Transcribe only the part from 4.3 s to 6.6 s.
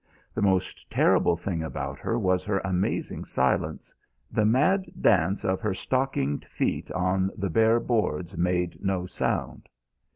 the mad dance of her stockinged